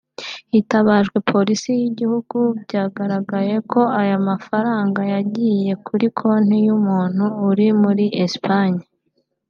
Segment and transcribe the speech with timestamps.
[0.53, 8.83] Hitabajwe Polisi y’igihugu byagaragaye ko aya mafaranga yagiye kuri konti y’umuntu uri muri Espagne